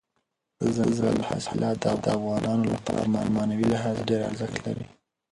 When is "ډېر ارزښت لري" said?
4.09-4.85